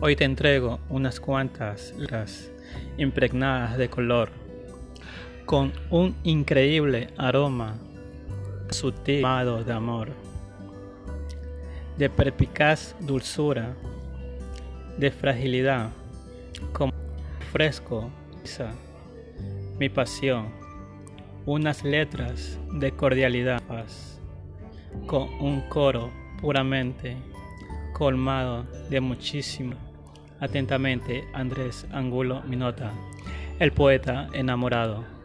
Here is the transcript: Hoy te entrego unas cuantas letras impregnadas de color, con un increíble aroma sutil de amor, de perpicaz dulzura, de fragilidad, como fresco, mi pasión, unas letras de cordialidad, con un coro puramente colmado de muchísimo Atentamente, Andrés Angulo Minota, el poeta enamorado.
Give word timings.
Hoy 0.00 0.14
te 0.14 0.22
entrego 0.22 0.78
unas 0.90 1.18
cuantas 1.18 1.92
letras 1.98 2.52
impregnadas 2.98 3.76
de 3.76 3.90
color, 3.90 4.30
con 5.44 5.72
un 5.90 6.14
increíble 6.22 7.08
aroma 7.16 7.76
sutil 8.70 9.22
de 9.22 9.72
amor, 9.72 10.10
de 11.96 12.08
perpicaz 12.08 12.94
dulzura, 13.00 13.74
de 14.98 15.10
fragilidad, 15.10 15.90
como 16.72 16.92
fresco, 17.50 18.08
mi 19.80 19.88
pasión, 19.88 20.46
unas 21.44 21.82
letras 21.82 22.56
de 22.72 22.92
cordialidad, 22.92 23.60
con 25.08 25.28
un 25.40 25.62
coro 25.62 26.08
puramente 26.40 27.16
colmado 27.94 28.62
de 28.88 29.00
muchísimo 29.00 29.87
Atentamente, 30.40 31.24
Andrés 31.32 31.86
Angulo 31.92 32.42
Minota, 32.42 32.92
el 33.58 33.72
poeta 33.72 34.28
enamorado. 34.32 35.17